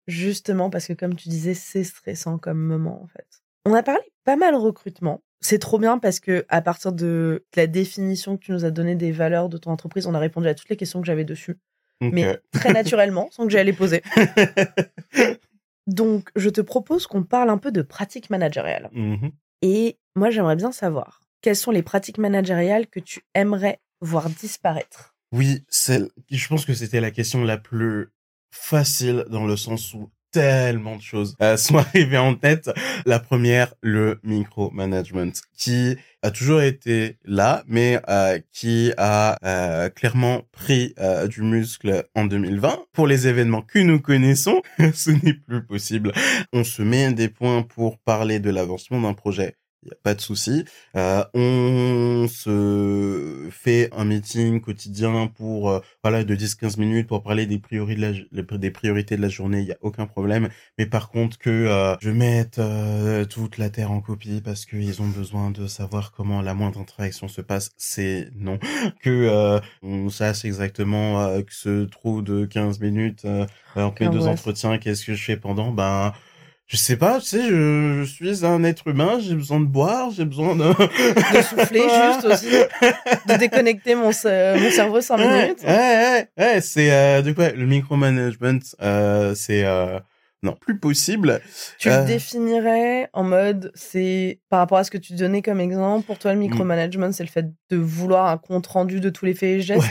[0.08, 3.28] justement parce que, comme tu disais, c'est stressant comme moment, en fait.
[3.66, 5.22] On a parlé pas mal recrutement.
[5.44, 8.96] C'est trop bien parce que, à partir de la définition que tu nous as donnée
[8.96, 11.60] des valeurs de ton entreprise, on a répondu à toutes les questions que j'avais dessus,
[12.02, 14.02] mais très naturellement, sans que j'aille les poser.
[15.88, 18.90] Donc, je te propose qu'on parle un peu de pratique managériale.
[18.94, 19.32] mhm.
[19.62, 25.16] Et moi, j'aimerais bien savoir quelles sont les pratiques managériales que tu aimerais voir disparaître?
[25.32, 28.10] Oui, je pense que c'était la question la plus
[28.52, 32.70] facile dans le sens où tellement de choses euh, sont arrivées en tête.
[33.06, 40.42] La première, le micromanagement, qui a toujours été là, mais euh, qui a euh, clairement
[40.52, 42.86] pris euh, du muscle en 2020.
[42.92, 44.62] Pour les événements que nous connaissons,
[44.94, 46.12] ce n'est plus possible.
[46.52, 49.56] On se met des points pour parler de l'avancement d'un projet.
[49.84, 50.64] Il n'y a pas de souci.
[50.96, 57.46] Euh, on se fait un meeting quotidien pour euh, voilà de 10-15 minutes pour parler
[57.46, 59.62] des priorités de la, jo- des priorités de la journée.
[59.62, 60.50] Il y a aucun problème.
[60.78, 65.02] Mais par contre que euh, je mette euh, toute la terre en copie parce qu'ils
[65.02, 68.60] ont besoin de savoir comment la moindre interaction se passe, c'est non.
[69.02, 74.28] Que euh, on sache exactement que ce trou de 15 minutes euh, entre mes deux
[74.28, 74.28] Angoisse.
[74.28, 76.14] entretiens, qu'est-ce que je fais pendant, ben
[76.68, 80.10] je sais pas, tu sais, je, je suis un être humain, j'ai besoin de boire,
[80.12, 80.64] j'ai besoin de...
[80.64, 81.82] De souffler
[82.14, 85.64] juste aussi, de déconnecter mon, ce- mon cerveau 5 Ouais, minutes.
[85.64, 90.00] Ouais, ouais, ouais, c'est euh, du coup le micromanagement, euh, c'est euh,
[90.42, 91.42] non plus possible.
[91.80, 92.00] Tu Euh.
[92.02, 96.18] le définirais en mode, c'est par rapport à ce que tu donnais comme exemple, pour
[96.18, 99.50] toi, le micromanagement, c'est le fait de vouloir un compte rendu de tous les faits
[99.50, 99.82] et gestes?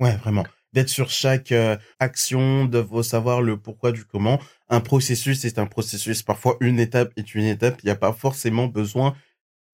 [0.00, 0.44] Ouais, ouais, vraiment.
[0.72, 4.40] D'être sur chaque euh, action, de vo- savoir le pourquoi du comment.
[4.74, 6.22] Un processus c'est un processus.
[6.22, 7.80] Parfois, une étape est une étape.
[7.82, 9.14] Il n'y a pas forcément besoin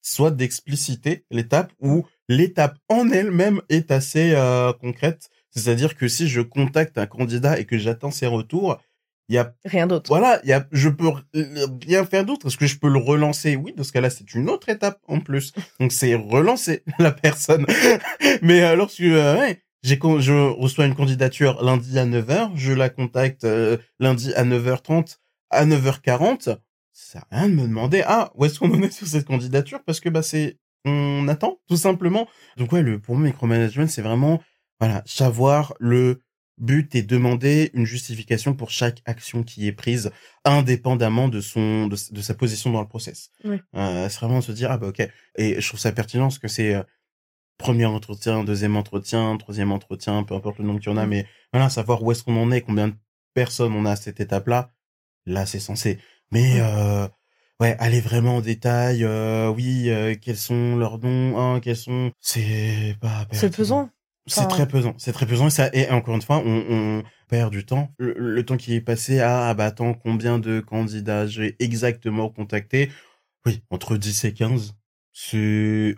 [0.03, 5.31] soit d'expliciter l'étape ou l'étape en elle-même est assez euh, concrète.
[5.51, 8.79] C'est-à-dire que si je contacte un candidat et que j'attends ses retours,
[9.29, 10.09] il y a Rien d'autre.
[10.09, 12.49] voilà, il y a, je peux rien faire d'autre.
[12.49, 13.57] Est-ce que je peux le relancer?
[13.57, 15.53] Oui, dans ce cas-là, c'est une autre étape en plus.
[15.81, 17.65] Donc, c'est relancer la personne.
[18.43, 22.91] Mais euh, lorsque euh, ouais, j'ai, je reçois une candidature lundi à 9h, je la
[22.91, 25.19] contacte euh, lundi à 9h30,
[25.51, 26.59] à 9h40,
[26.93, 29.81] ça à rien de me demander, ah, où est-ce qu'on en est sur cette candidature?
[29.85, 32.29] Parce que, bah, c'est, on attend, tout simplement.
[32.57, 34.43] Donc, ouais, le, pour moi, micromanagement, c'est vraiment,
[34.81, 36.23] voilà, savoir le
[36.59, 40.11] but et demander une justification pour chaque action qui est prise,
[40.45, 43.31] indépendamment de son, de, de sa position dans le process.
[43.45, 43.57] Oui.
[43.75, 45.09] Euh, c'est vraiment se dire, ah, bah, ok.
[45.37, 46.83] Et je trouve ça pertinent parce que c'est, euh,
[47.61, 51.11] premier entretien, deuxième entretien, troisième entretien, peu importe le nombre qu'il y en a, Mm.
[51.11, 52.95] mais voilà, savoir où est-ce qu'on en est, combien de
[53.35, 54.73] personnes on a à cette étape-là,
[55.27, 55.99] là, c'est censé.
[56.33, 56.63] Mais, Mm.
[56.63, 57.09] euh,
[57.61, 62.11] ouais, aller vraiment en détail, euh, oui, euh, quels sont leurs noms, hein, quels sont,
[62.21, 63.91] c'est pas C'est pesant.
[64.27, 67.51] C'est très pesant, c'est très pesant et ça et encore une fois on, on perd
[67.51, 71.27] du temps, le, le temps qui est passé à ah bah attends combien de candidats
[71.27, 72.91] j'ai exactement contacté,
[73.47, 74.75] oui entre 10 et 15,
[75.13, 75.97] c'est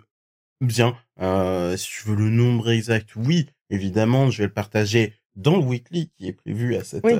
[0.65, 0.95] bien.
[1.21, 5.63] Euh, si tu veux le nombre exact, oui évidemment je vais le partager dans le
[5.63, 7.13] weekly qui est prévu à cette Oui.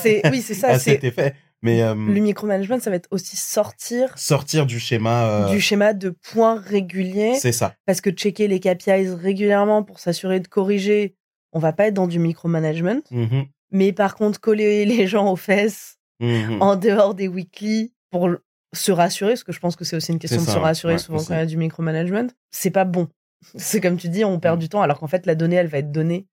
[0.00, 0.68] C'est, oui, c'est ça.
[0.70, 4.80] à C'est cet effet, mais euh, le micromanagement, ça va être aussi sortir sortir du
[4.80, 7.34] schéma, euh, du schéma de points réguliers.
[7.34, 7.74] c'est ça.
[7.86, 11.14] Parce que checker les KPIs régulièrement pour s'assurer de corriger,
[11.52, 13.02] on va pas être dans du micromanagement.
[13.10, 16.60] Mhm, Mais par contre, coller les gens aux fesses mhm.
[16.60, 18.28] en dehors des weekly pour
[18.72, 20.98] se rassurer, parce que je pense que c'est aussi une question de se rassurer ouais,
[20.98, 21.28] souvent aussi.
[21.28, 23.08] quand il y a du micromanagement, c'est pas bon.
[23.56, 24.60] C'est comme tu dis, on perd Mm.
[24.60, 26.26] du temps alors qu'en fait la donnée elle va être donnée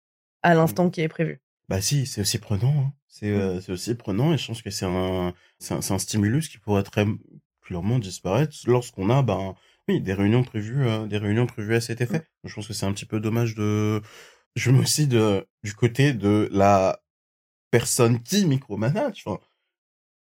[0.43, 1.41] à l'instant qui est prévu.
[1.69, 2.73] Bah si, c'est aussi prenant.
[2.77, 2.93] Hein.
[3.07, 5.33] C'est euh, c'est aussi prenant et je pense que c'est un,
[5.71, 7.05] un, stimulus qui pourrait très
[7.61, 9.55] clairement disparaître lorsqu'on a ben
[9.87, 12.23] oui des réunions prévues, euh, des réunions prévues à cet effet.
[12.43, 14.01] Je pense que c'est un petit peu dommage de.
[14.55, 16.99] Je me aussi de du côté de la
[17.71, 19.23] personne qui micromanage.
[19.25, 19.39] Enfin,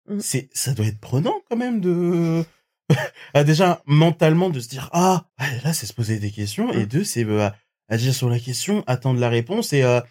[0.07, 0.19] Mm.
[0.19, 2.43] c'est ça doit être prenant quand même de
[3.33, 5.25] ah, déjà mentalement de se dire ah
[5.63, 6.85] là c'est se poser des questions et Mm.
[6.85, 7.49] deux c'est euh,
[7.89, 10.01] agir sur la question, attendre la réponse et euh,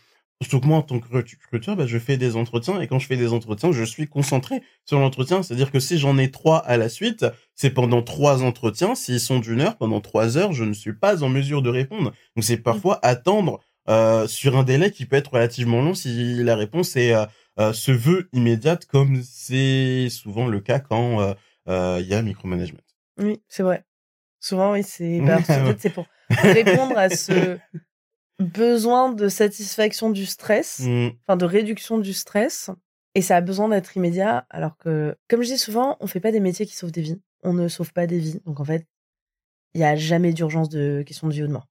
[0.42, 3.07] Surtout que moi, en tant que recruteur, bah, je fais des entretiens et quand je
[3.07, 5.42] fais des entretiens, je suis concentré sur l'entretien.
[5.42, 8.94] C'est-à-dire que si j'en ai trois à la suite, c'est pendant trois entretiens.
[8.94, 12.12] S'ils sont d'une heure, pendant trois heures, je ne suis pas en mesure de répondre.
[12.37, 16.57] Donc c'est parfois attendre euh, sur un délai qui peut être relativement long si la
[16.57, 17.24] réponse est euh,
[17.58, 21.34] se veut immédiate, comme c'est souvent le cas quand euh,
[21.68, 22.80] euh, il y a micromanagement.
[23.18, 23.84] Oui, c'est vrai.
[24.40, 25.20] Souvent, oui, c'est.
[25.20, 25.38] bah,
[25.78, 27.58] c'est pour répondre à ce
[28.40, 31.08] besoin de satisfaction du stress, Mm.
[31.26, 32.70] enfin de réduction du stress,
[33.14, 34.46] et ça a besoin d'être immédiat.
[34.50, 37.20] Alors que, comme je dis souvent, on fait pas des métiers qui sauvent des vies.
[37.42, 38.40] On ne sauve pas des vies.
[38.44, 38.86] Donc en fait,
[39.74, 41.68] il y a jamais d'urgence de question de vie ou de mort.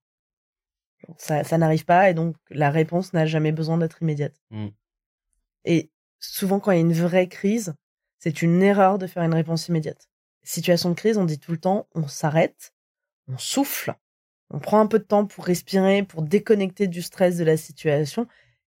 [1.18, 4.34] Ça n'arrive pas, et donc la réponse n'a jamais besoin d'être immédiate.
[4.50, 4.68] Mm.
[5.64, 7.74] Et souvent, quand il y a une vraie crise,
[8.18, 10.08] c'est une erreur de faire une réponse immédiate.
[10.42, 12.74] Situation de crise, on dit tout le temps, on s'arrête,
[13.28, 13.94] on souffle,
[14.50, 18.26] on prend un peu de temps pour respirer, pour déconnecter du stress de la situation,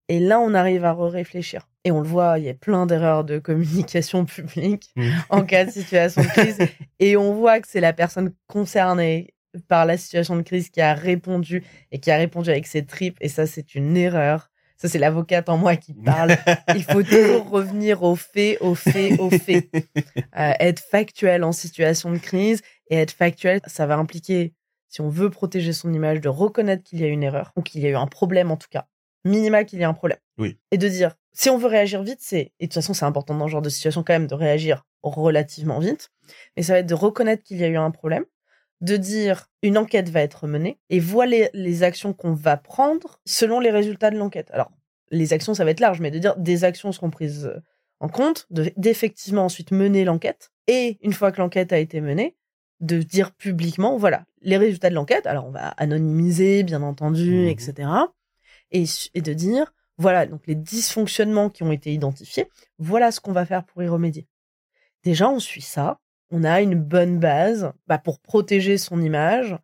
[0.08, 1.68] et là, on arrive à réfléchir.
[1.84, 4.94] Et on le voit, il y a plein d'erreurs de communication publique
[5.30, 6.58] en cas de situation de crise,
[6.98, 9.34] et on voit que c'est la personne concernée
[9.68, 13.18] par la situation de crise qui a répondu et qui a répondu avec ses tripes,
[13.20, 14.50] et ça, c'est une erreur.
[14.76, 16.36] Ça, c'est l'avocate en moi qui parle.
[16.74, 19.68] Il faut toujours revenir aux faits, aux faits, aux faits.
[20.36, 22.60] Euh, être factuel en situation de crise
[22.90, 24.52] et être factuel, ça va impliquer,
[24.88, 27.82] si on veut protéger son image, de reconnaître qu'il y a une erreur ou qu'il
[27.82, 28.88] y a eu un problème en tout cas,
[29.24, 30.18] minima qu'il y a un problème.
[30.38, 30.58] Oui.
[30.70, 33.34] Et de dire, si on veut réagir vite, c'est et de toute façon c'est important
[33.34, 36.10] dans ce genre de situation quand même de réagir relativement vite,
[36.56, 38.24] mais ça va être de reconnaître qu'il y a eu un problème,
[38.80, 43.60] de dire une enquête va être menée et voilà les, actions qu'on va prendre selon
[43.60, 44.50] les résultats de l'enquête.
[44.52, 44.70] Alors
[45.10, 47.60] les actions ça va être large, mais de dire des actions seront prises euh,
[48.00, 52.36] en compte, de- d'effectivement ensuite mener l'enquête, et une fois que l'enquête a été menée,
[52.80, 57.88] de dire publiquement, voilà, les résultats de l'enquête, alors on va anonymiser, bien entendu, etc.
[58.72, 63.20] Et, su- et de dire, voilà, donc les dysfonctionnements qui ont été identifiés, voilà ce
[63.20, 64.26] qu'on va faire pour y remédier.
[65.04, 66.00] Déjà, on suit ça,
[66.34, 69.56] on a une bonne base bah, pour protéger son image,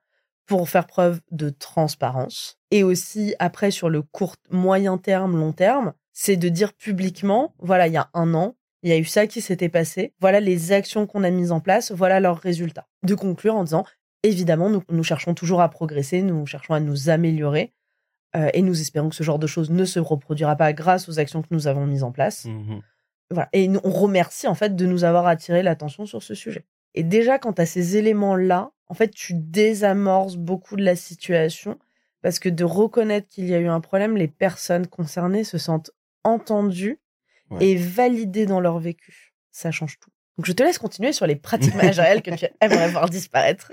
[0.47, 2.59] pour faire preuve de transparence.
[2.71, 7.89] Et aussi, après, sur le court, moyen terme, long terme, c'est de dire publiquement, voilà,
[7.89, 8.55] il y a un an,
[8.85, 11.59] il y a eu ça qui s'était passé, voilà les actions qu'on a mises en
[11.59, 12.87] place, voilà leurs résultats.
[13.03, 13.85] De conclure en disant,
[14.23, 17.73] évidemment, nous, cherchons toujours à progresser, nous cherchons à nous améliorer,
[18.37, 21.19] euh, et nous espérons que ce genre de choses ne se reproduira pas grâce aux
[21.19, 22.45] actions que nous avons mises en place.
[22.45, 22.81] Mhm.
[23.31, 23.49] Voilà.
[23.53, 26.65] Et nous- on remercie en fait de nous avoir attiré l'attention sur ce sujet.
[26.95, 31.79] Et déjà, quand tu as ces éléments-là, en fait, tu désamorces beaucoup de la situation
[32.23, 35.91] parce que de reconnaître qu'il y a eu un problème, les personnes concernées se sentent
[36.25, 36.99] entendues
[37.51, 37.67] Ouais.
[37.67, 39.33] et validées dans leur vécu.
[39.51, 40.11] Ça change tout.
[40.39, 43.73] Donc, je te laisse continuer sur les pratiques managériales que tu aimerais voir disparaître.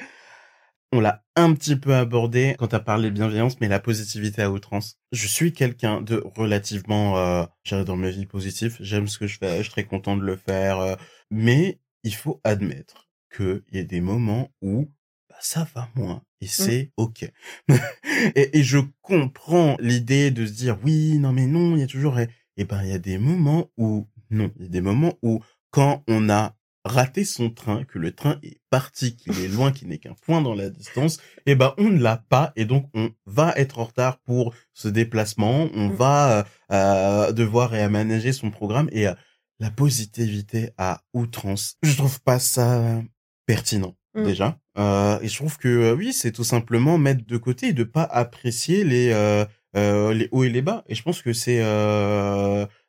[0.94, 4.42] On l'a un petit peu abordé quand tu as parlé de bienveillance, mais la positivité
[4.42, 4.98] à outrance.
[5.12, 8.78] Je suis quelqu'un de relativement, euh, j'irai dans ma vie positif.
[8.80, 10.80] J'aime ce que je fais, je suis très content de le faire.
[10.80, 10.96] euh,
[11.30, 14.90] mais il faut admettre qu'il y a des moments où
[15.30, 17.30] bah, ça va moins et c'est ok.
[18.36, 21.88] et, et je comprends l'idée de se dire oui, non mais non, il y a
[21.88, 22.18] toujours.
[22.20, 25.16] Et, et ben il y a des moments où non, il y a des moments
[25.22, 26.57] où quand on a
[26.88, 30.42] raté son train, que le train est parti, qu'il est loin, qu'il n'est qu'un point
[30.42, 33.86] dans la distance, eh ben on ne l'a pas et donc on va être en
[33.86, 35.94] retard pour ce déplacement, on Mm.
[35.96, 39.14] va euh, devoir réaménager son programme et euh,
[39.60, 41.76] la positivité à outrance.
[41.84, 43.02] Je trouve pas ça
[43.46, 44.24] pertinent Mm.
[44.24, 47.74] déjà Euh, et je trouve que euh, oui c'est tout simplement mettre de côté et
[47.74, 49.44] de pas apprécier les euh,
[49.76, 51.60] euh, les hauts et les bas et je pense que c'est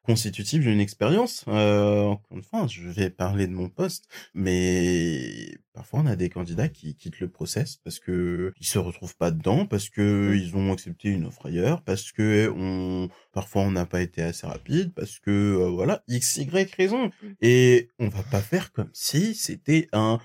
[0.09, 1.45] constitutif d'une expérience.
[1.49, 6.31] Euh, encore une fois, je vais parler de mon poste, mais parfois on a des
[6.31, 10.35] candidats qui quittent le process parce que ils se retrouvent pas dedans, parce que Mm.
[10.35, 14.47] ils ont accepté une offre ailleurs, parce que on parfois on n'a pas été assez
[14.47, 17.09] rapide, parce que euh, voilà x y raison.
[17.23, 17.27] Mm.
[17.43, 20.19] Et on va pas faire comme si c'était un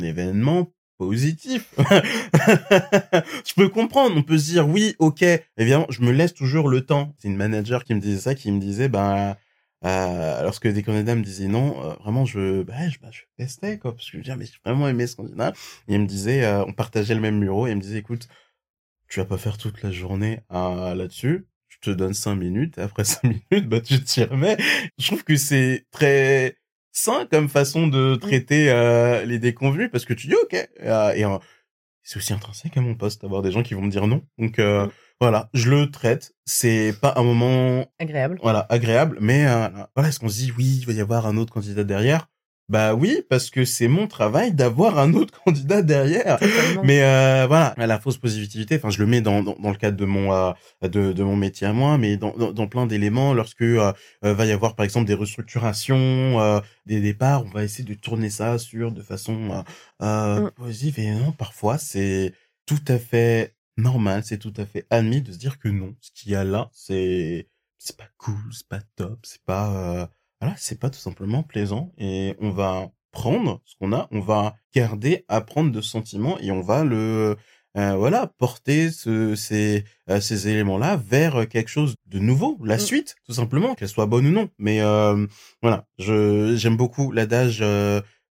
[0.00, 1.74] événement positif.
[1.78, 5.24] je peux comprendre, on peut se dire oui, ok,
[5.56, 7.14] évidemment, je me laisse toujours le temps.
[7.18, 9.36] C'est une manager qui me disait ça, qui me disait, ben,
[9.84, 13.78] euh, lorsque des candidats me disaient non, euh, vraiment, je, bah, je, bah, je testais,
[13.78, 15.52] quoi, parce que je me disais, mais j'ai vraiment aimé ce candidat.
[15.88, 18.28] Et il me disait, euh, on partageait le même bureau, il me disait, écoute,
[19.08, 21.46] tu vas pas faire toute la journée euh, là-dessus.
[21.68, 24.56] Je te donne cinq minutes, et après cinq minutes, bah, tu t'y remets.
[24.98, 26.56] Je trouve que c'est très
[26.94, 31.24] sain comme façon de traiter euh, les déconvenus, parce que tu dis, ok, euh, et
[31.26, 31.36] euh,
[32.02, 34.22] c'est aussi intrinsèque à mon poste d'avoir des gens qui vont me dire non.
[34.38, 34.90] Donc euh, Mm.
[35.20, 36.32] voilà, je le traite.
[36.44, 38.38] C'est pas un moment Agréable.
[38.42, 41.36] voilà agréable, mais euh, voilà, est-ce qu'on se dit oui, il va y avoir un
[41.36, 42.28] autre candidat derrière?
[42.70, 46.38] Bah oui, parce que c'est mon travail d'avoir un autre candidat derrière.
[46.38, 46.82] Totalement.
[46.82, 49.96] Mais euh, voilà, la fausse positivité, enfin je le mets dans, dans, dans le cadre
[49.98, 53.34] de mon euh, de, de mon métier à moi, mais dans, dans, dans plein d'éléments,
[53.34, 53.92] lorsque euh,
[54.24, 57.94] euh, va y avoir par exemple des restructurations, euh, des départs, on va essayer de
[57.94, 59.62] tourner ça sur de façon euh,
[60.02, 60.50] euh, Mm.
[60.52, 60.98] positive.
[61.00, 62.32] Et non, parfois c'est
[62.66, 66.10] tout à fait normal, c'est tout à fait admis de se dire que non, ce
[66.12, 67.48] qu'il y a là, c'est
[67.78, 70.06] c'est pas cool, c'est pas top, c'est pas euh,
[70.44, 74.56] voilà, c'est pas tout simplement plaisant et on va prendre ce qu'on a, on va
[74.74, 77.36] garder, apprendre de ce sentiment et on va le
[77.76, 82.80] euh, voilà, porter ce, ces, euh, ces éléments-là vers quelque chose de nouveau, la Mm.
[82.80, 84.48] suite, tout simplement, qu'elle soit bonne ou non.
[84.58, 85.26] Mais euh,
[85.62, 87.64] voilà, je j'aime beaucoup l'adage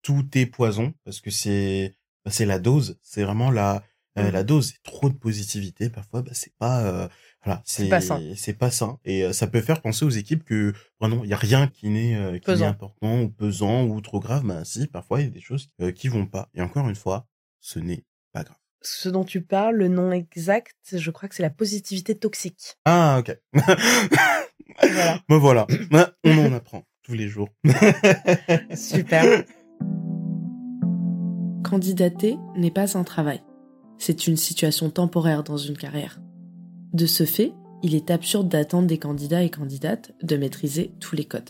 [0.02, 3.84] tout est poison parce que c'est bah, c'est la dose, c'est vraiment la
[4.16, 4.30] Mm.
[4.30, 4.70] la dose.
[4.74, 7.10] Et trop de positivité parfois, bah, c'est pas
[7.44, 8.22] voilà, C'est pas sain.
[8.36, 11.34] c'est pas sain et euh, ça peut faire penser aux équipes que vraiment il y
[11.34, 14.44] a rien qui n'est euh, important ou pesant ou trop grave.
[14.46, 16.50] Bah si, parfois il y a des choses euh, qui vont pas.
[16.54, 17.28] Et encore une fois,
[17.60, 18.58] ce n'est pas grave.
[18.82, 22.78] Ce dont tu parles, le nom exact, je crois que c'est la positivité toxique.
[22.86, 23.38] Ah ok.
[24.82, 25.20] Voilà.
[25.30, 25.68] Ben voilà,
[26.24, 27.50] on en apprend tous les jours.
[28.76, 29.44] Super.
[31.64, 33.44] Candidater n'est pas un travail.
[34.00, 36.23] C'est une situation temporaire dans une carrière.
[36.94, 41.26] De ce fait, il est absurde d'attendre des candidats et candidates de maîtriser tous les
[41.26, 41.50] codes.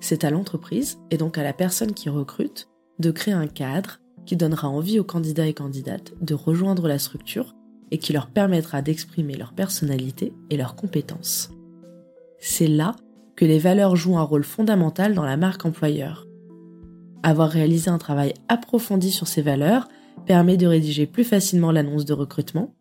[0.00, 4.36] C'est à l'entreprise, et donc à la personne qui recrute, de créer un cadre qui
[4.36, 7.54] donnera envie aux candidats et candidates de rejoindre la structure
[7.90, 11.50] et qui leur permettra d'exprimer leur personnalité et leurs compétences.
[12.38, 12.94] C'est là
[13.34, 16.26] que les valeurs jouent un rôle fondamental dans la marque employeur.
[17.22, 19.88] Avoir réalisé un travail approfondi sur ces valeurs
[20.26, 22.74] permet de rédiger plus facilement l'annonce de recrutement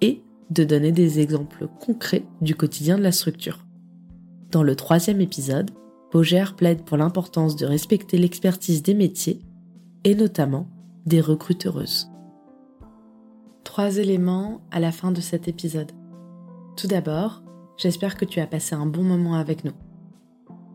[0.00, 3.66] et de donner des exemples concrets du quotidien de la structure.
[4.50, 5.70] Dans le troisième épisode,
[6.10, 9.42] Pogère plaide pour l'importance de respecter l'expertise des métiers
[10.04, 10.66] et notamment
[11.04, 12.10] des recruteuses.
[13.64, 15.92] Trois éléments à la fin de cet épisode.
[16.76, 17.42] Tout d'abord,
[17.76, 19.74] j'espère que tu as passé un bon moment avec nous.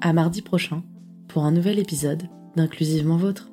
[0.00, 0.82] À mardi prochain
[1.28, 3.51] pour un nouvel épisode d'Inclusivement Vôtre.